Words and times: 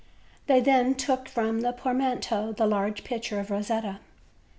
They 0.47 0.59
then 0.61 0.95
took 0.95 1.29
from 1.29 1.61
tlu 1.61 1.75
t 1.75 1.79
portmanteau 1.79 2.53
the 2.53 2.65
large 2.65 3.03
picture 3.03 3.39
of 3.39 3.49
Eosetta. 3.49 3.99